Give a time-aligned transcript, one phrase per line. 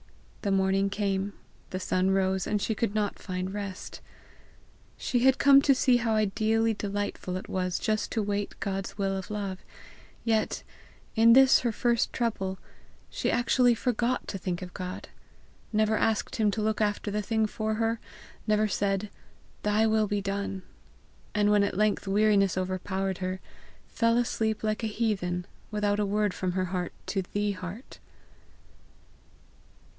[0.41, 1.33] The morning came,
[1.69, 4.01] the sun rose, and she could not find rest.
[4.97, 9.15] She had come to see how ideally delightful it was just to wait God's will
[9.15, 9.59] of love,
[10.23, 10.63] yet,
[11.15, 12.57] in this her first trouble,
[13.11, 15.09] she actually forgot to think of God,
[15.71, 17.99] never asked him to look after the thing for her,
[18.47, 19.11] never said,
[19.61, 20.63] "Thy will be done!"
[21.35, 23.39] And when at length weariness overpowered her,
[23.87, 27.99] fell asleep like a heathen, without a word from her heart to the heart.